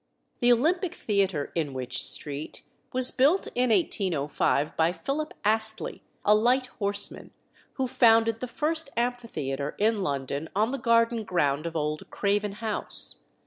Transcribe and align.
The 0.39 0.51
Olympic 0.51 0.95
Theatre, 0.95 1.51
in 1.53 1.75
Wych 1.75 1.93
Street, 2.03 2.63
was 2.91 3.11
built 3.11 3.45
in 3.53 3.69
1805 3.69 4.75
by 4.75 4.91
Philip 4.91 5.31
Astley, 5.45 6.01
a 6.25 6.33
light 6.33 6.65
horseman, 6.79 7.29
who 7.73 7.85
founded 7.87 8.39
the 8.39 8.47
first 8.47 8.89
amphitheatre 8.97 9.75
in 9.77 10.01
London 10.01 10.49
on 10.55 10.71
the 10.71 10.79
garden 10.79 11.23
ground 11.23 11.67
of 11.67 11.75
old 11.75 12.09
Craven 12.09 12.53
House. 12.53 13.17